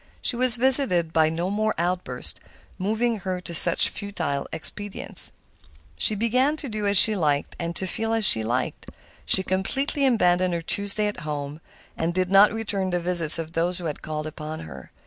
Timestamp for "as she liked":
6.87-7.55, 8.11-8.89